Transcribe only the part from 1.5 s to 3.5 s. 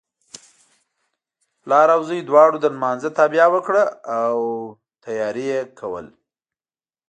پلار او زوی دواړو د لمانځه تابیا